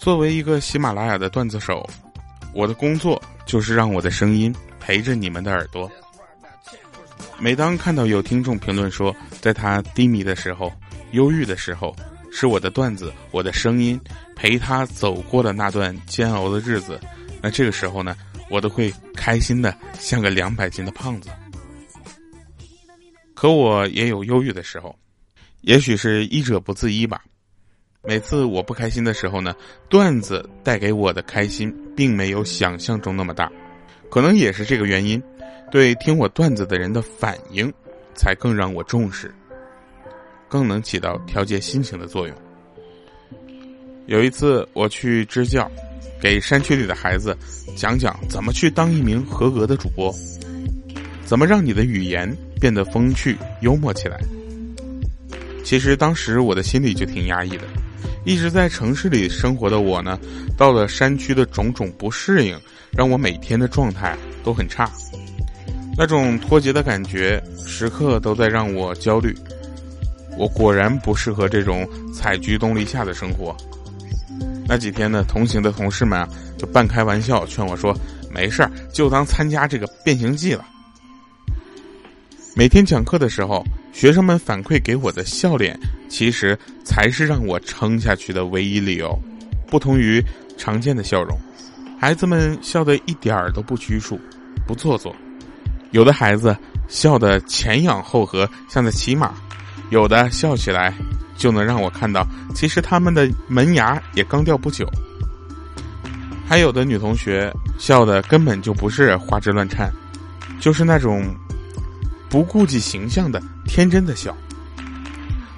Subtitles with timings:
[0.00, 1.86] 作为一个喜马拉雅的段子手，
[2.54, 5.90] 我的工作就是让我的声音陪着你们的耳朵。
[7.38, 10.72] 每当看到有听众评论说，在他低迷的时候、
[11.12, 11.94] 忧郁的时候，
[12.32, 14.00] 是我的段子、我的声音
[14.34, 16.98] 陪他走过了那段煎熬的日子，
[17.42, 18.16] 那这个时候呢，
[18.48, 21.28] 我都会开心的像个两百斤的胖子。
[23.34, 24.98] 可我也有忧郁的时候，
[25.60, 27.22] 也许是医者不自医吧。
[28.02, 29.54] 每次我不开心的时候呢，
[29.88, 33.52] 段子带给我的开心并没有想象中那么大，
[34.10, 35.22] 可能也是这个原因，
[35.70, 37.70] 对听我段子的人的反应，
[38.14, 39.32] 才更让我重视，
[40.48, 42.34] 更能起到调节心情的作用。
[44.06, 45.70] 有一次我去支教，
[46.20, 47.36] 给山区里的孩子
[47.76, 50.10] 讲讲怎么去当一名合格的主播，
[51.26, 54.18] 怎么让你的语言变得风趣幽默起来。
[55.62, 57.64] 其实当时我的心里就挺压抑的。
[58.24, 60.18] 一直在城市里生活的我呢，
[60.56, 62.58] 到了山区的种种不适应，
[62.92, 64.90] 让我每天的状态都很差。
[65.96, 69.34] 那种脱节的感觉，时刻都在让我焦虑。
[70.38, 73.54] 我果然不适合这种采菊东篱下的生活。
[74.66, 77.94] 那几天呢，同行的同事们啊，就半开玩笑劝我说
[78.30, 80.64] ：“没事儿，就当参加这个变形记了。”
[82.60, 85.80] 每天讲课的时候，学生们反馈给我的笑脸，
[86.10, 89.18] 其实才是让我撑下去的唯一理由。
[89.66, 90.22] 不同于
[90.58, 91.38] 常见的笑容，
[91.98, 94.20] 孩子们笑得一点儿都不拘束、
[94.66, 95.16] 不做作。
[95.92, 96.54] 有的孩子
[96.86, 99.28] 笑得前仰后合，像在骑马；
[99.88, 100.92] 有的笑起来
[101.38, 104.86] 就能让我看到，其实他们的门牙也刚掉不久。
[106.46, 109.90] 还有的女同学笑的根本就不是花枝乱颤，
[110.60, 111.24] 就是那种。
[112.30, 114.34] 不顾及形象的天真的笑。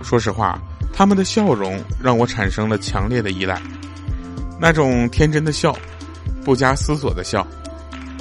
[0.02, 0.60] 说实话，
[0.92, 3.60] 他们的笑容让我产生了强烈的依赖。
[4.58, 5.76] 那种天真的笑，
[6.44, 7.46] 不加思索的笑，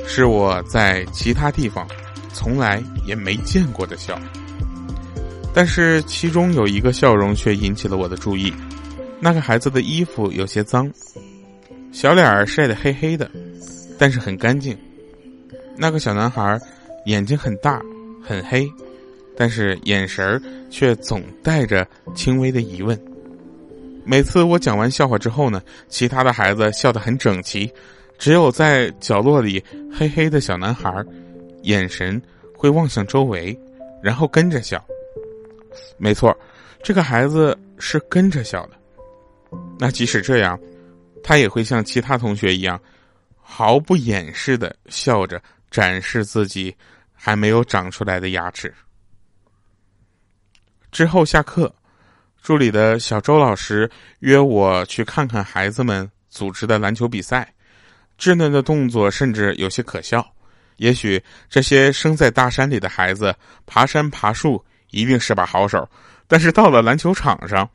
[0.05, 1.87] 是我在其他地方
[2.33, 4.19] 从来也没见过的笑。
[5.53, 8.53] 但是其中有一个笑容却引起了我的注意。
[9.19, 10.91] 那个孩子的衣服有些脏，
[11.91, 13.29] 小脸儿晒得黑黑的，
[13.97, 14.77] 但是很干净。
[15.77, 16.59] 那个小男孩
[17.05, 17.81] 眼睛很大。
[18.21, 18.71] 很黑，
[19.35, 22.99] 但是眼神儿却总带着轻微的疑问。
[24.03, 27.71] 每次我讲完笑话之后呢，其他的孩子笑得很整齐，
[28.17, 30.91] 只有在角落里黑黑的小男孩，
[31.63, 32.21] 眼神
[32.55, 33.57] 会望向周围，
[34.01, 34.83] 然后跟着笑。
[35.97, 36.35] 没错，
[36.83, 38.71] 这个孩子是跟着笑的。
[39.77, 40.59] 那即使这样，
[41.23, 42.79] 他也会像其他同学一样，
[43.39, 46.75] 毫不掩饰的笑着展示自己。
[47.23, 48.73] 还没有长出来的牙齿。
[50.91, 51.71] 之后下课，
[52.41, 53.87] 助理的小周老师
[54.21, 57.53] 约我去看看孩子们组织的篮球比赛，
[58.17, 60.27] 稚嫩的动作甚至有些可笑。
[60.77, 63.35] 也许这些生在大山里的孩子
[63.67, 65.87] 爬山爬树一定是把好手，
[66.27, 67.69] 但是到了篮球场上，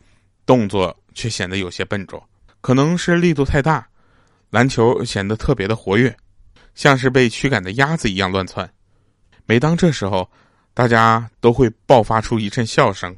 [0.44, 2.20] 动作却显得有些笨拙。
[2.60, 3.86] 可能是力度太大，
[4.50, 6.14] 篮球显得特别的活跃，
[6.74, 8.68] 像是被驱赶的鸭子一样乱窜。
[9.46, 10.28] 每当这时候，
[10.74, 13.16] 大家都会爆发出一阵笑声。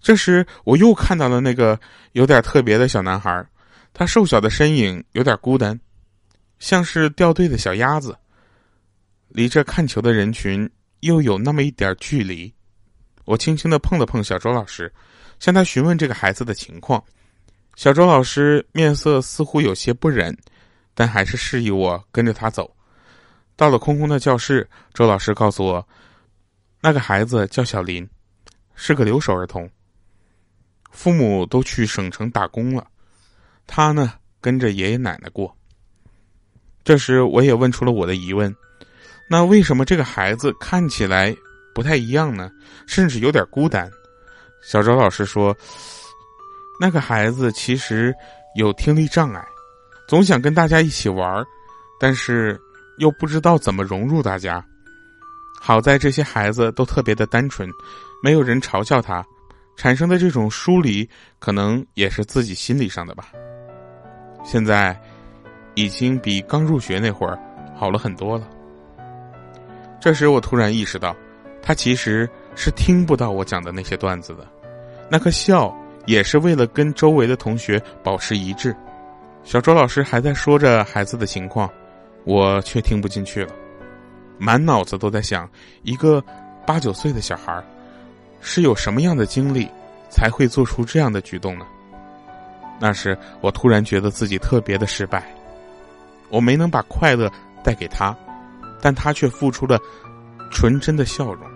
[0.00, 1.78] 这时，我又看到了那个
[2.12, 3.44] 有点特别的小男孩，
[3.92, 5.78] 他瘦小的身影有点孤单，
[6.58, 8.16] 像是掉队的小鸭子，
[9.28, 10.68] 离这看球的人群
[11.00, 12.52] 又有那么一点距离。
[13.24, 14.92] 我轻轻的碰了碰小周老师，
[15.40, 17.02] 向他询问这个孩子的情况。
[17.74, 20.36] 小周老师面色似乎有些不忍，
[20.94, 22.75] 但还是示意我跟着他走。
[23.56, 25.88] 到了空空的教室，周老师告诉我，
[26.82, 28.06] 那个孩子叫小林，
[28.74, 29.68] 是个留守儿童，
[30.90, 32.86] 父母都去省城打工了，
[33.66, 34.12] 他呢
[34.42, 35.56] 跟着爷爷奶奶过。
[36.84, 38.54] 这时我也问出了我的疑问：
[39.30, 41.34] 那为什么这个孩子看起来
[41.74, 42.50] 不太一样呢？
[42.86, 43.90] 甚至有点孤单？
[44.62, 45.56] 小周老师说，
[46.78, 48.14] 那个孩子其实
[48.54, 49.42] 有听力障碍，
[50.06, 51.42] 总想跟大家一起玩，
[51.98, 52.60] 但是。
[52.98, 54.64] 又不知道怎么融入大家，
[55.60, 57.68] 好在这些孩子都特别的单纯，
[58.22, 59.24] 没有人嘲笑他，
[59.76, 61.08] 产生的这种疏离，
[61.38, 63.28] 可能也是自己心理上的吧。
[64.44, 64.98] 现在，
[65.74, 67.38] 已经比刚入学那会儿
[67.74, 68.48] 好了很多了。
[70.00, 71.14] 这时我突然意识到，
[71.60, 74.46] 他其实是听不到我讲的那些段子的，
[75.10, 75.74] 那颗笑
[76.06, 78.74] 也是为了跟周围的同学保持一致。
[79.42, 81.70] 小周老师还在说着孩子的情况。
[82.26, 83.54] 我却听不进去了，
[84.36, 85.48] 满脑子都在想，
[85.84, 86.20] 一个
[86.66, 87.62] 八九岁的小孩
[88.40, 89.70] 是有什么样的经历，
[90.10, 91.64] 才会做出这样的举动呢？
[92.80, 95.24] 那时我突然觉得自己特别的失败，
[96.28, 97.30] 我没能把快乐
[97.62, 98.14] 带给他，
[98.82, 99.78] 但他却付出了
[100.50, 101.46] 纯真的笑容。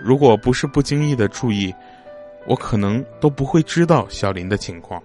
[0.00, 1.74] 如果不是不经意的注意，
[2.46, 5.02] 我可能都不会知道小林的情况。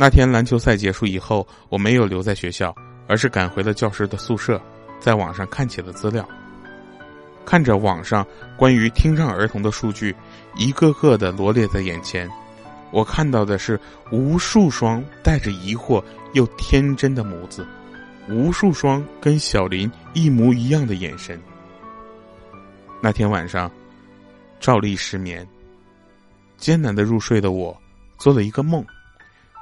[0.00, 2.72] 那天篮球赛结束以后，我没有留在学校，
[3.08, 4.60] 而是赶回了教师的宿舍，
[5.00, 6.26] 在网上看起了资料。
[7.44, 8.24] 看着网上
[8.56, 10.14] 关于听障儿童的数据，
[10.54, 12.30] 一个个的罗列在眼前，
[12.92, 13.80] 我看到的是
[14.12, 16.02] 无数双带着疑惑
[16.32, 17.66] 又天真的眸子，
[18.28, 21.40] 无数双跟小林一模一样的眼神。
[23.02, 23.68] 那天晚上，
[24.60, 25.44] 照例失眠，
[26.56, 27.76] 艰难的入睡的我，
[28.16, 28.84] 做了一个梦，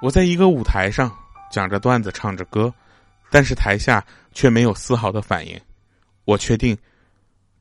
[0.00, 1.10] 我在一个舞台上
[1.50, 2.72] 讲着段子，唱着歌，
[3.30, 5.60] 但是台下却没有丝毫的反应，
[6.24, 6.76] 我确定。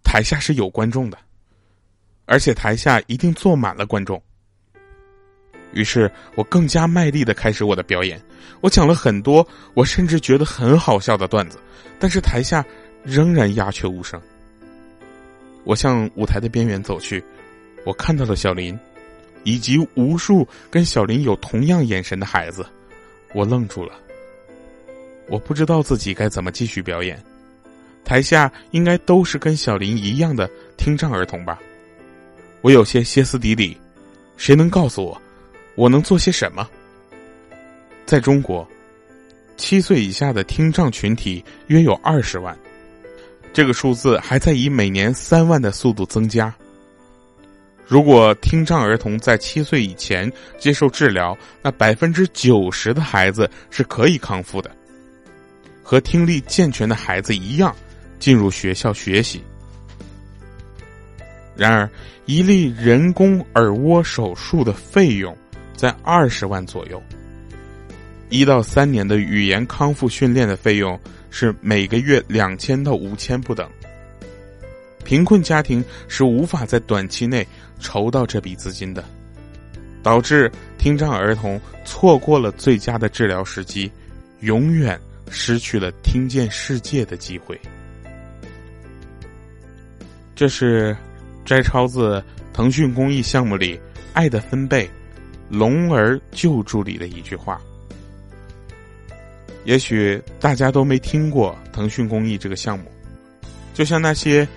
[0.07, 1.17] 台下是有观众的，
[2.25, 4.21] 而且台下一定坐满了观众。
[5.73, 8.21] 于是我更加卖力的开始我的表演，
[8.61, 11.57] 我讲了很多我甚至觉得很好笑的段子，
[11.99, 12.63] 但是台下
[13.03, 14.21] 仍然鸦雀无声。
[15.63, 17.21] 我向舞台的边缘走去，
[17.83, 18.79] 我看到了小林，
[19.45, 22.65] 以及无数跟小林有同样眼神的孩子，
[23.31, 23.93] 我愣住了，
[25.29, 27.17] 我不知道自己该怎么继续表演。
[28.03, 31.59] 台下应该都是跟小林一样的听障儿童吧？
[32.61, 33.77] 我有些歇斯底里，
[34.35, 35.21] 谁能告诉我，
[35.75, 36.67] 我能做些什么？
[38.03, 38.67] 在中国，
[39.57, 42.57] 七岁以下的听障群体约有二十万，
[43.53, 46.53] 这个数字还在以每年三万的速度增加。
[47.87, 54.71] 如果听障儿童在七岁以前接受治疗，那百分之九十的孩子是可以康复的，
[55.83, 57.75] 和听力健全的孩子一样。
[58.17, 59.43] 进入学校学习。
[61.55, 61.87] 然而，
[62.25, 65.37] 一例人工耳蜗手术的费用
[65.75, 66.99] 在二十万左右。
[68.29, 70.99] 一到三年的语言康复训练的费用
[71.29, 73.69] 是每个月两千到五千不等。
[75.05, 77.47] 贫困家庭是无法在短期内
[77.79, 79.05] 筹到这笔资金的，
[80.03, 83.89] 导致听障儿童错过了最佳的治疗时机，
[84.41, 84.99] 永远
[85.29, 87.57] 失去了听见世界的机会。
[90.35, 90.97] 这是
[91.45, 92.21] 摘抄自
[92.51, 93.77] 腾讯公益项目里
[94.11, 94.85] 《爱的分贝》
[95.49, 97.61] 聋儿救助里的一句话。
[99.63, 102.85] 也许大家都没听过腾讯公益这个项目，
[103.73, 104.47] 就像那些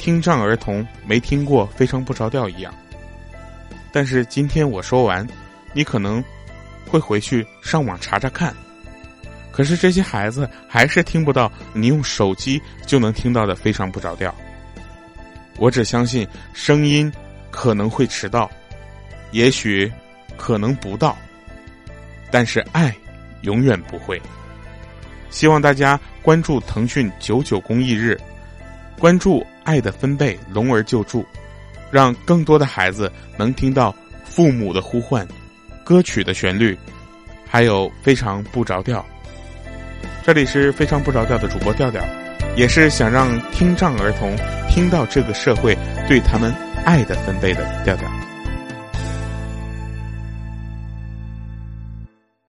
[0.00, 2.74] 听障儿童没听过《非常不着调》一样。
[3.92, 5.26] 但是今天我说完，
[5.74, 6.24] 你可能
[6.86, 8.54] 会回去上网查查看。
[9.52, 14.30] 可是这些孩子还是听不到你用手机就能听到的《非常不着调》。
[15.58, 17.12] 我只相信声音
[17.50, 18.50] 可能会迟到，
[19.32, 19.92] 也许
[20.38, 21.14] 可能不到，
[22.30, 22.96] 但是爱
[23.42, 24.18] 永远不会。
[25.28, 28.18] 希望大家关注腾讯九九公益日，
[28.98, 31.24] 关注爱的分贝聋儿救助，
[31.90, 35.26] 让更多的孩子能听到父母的呼唤、
[35.84, 36.76] 歌曲的旋律，
[37.46, 39.04] 还有非常不着调。
[40.24, 42.02] 这里是非常不着调的主播调调。
[42.56, 44.36] 也是想让听障儿童
[44.68, 45.76] 听到这个社会
[46.08, 46.52] 对他们
[46.84, 48.09] 爱的分贝的调调。